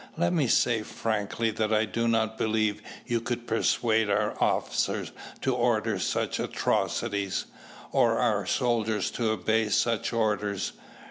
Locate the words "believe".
2.35-2.81